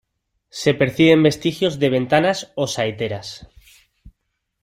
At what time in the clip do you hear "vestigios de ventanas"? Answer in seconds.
1.27-2.37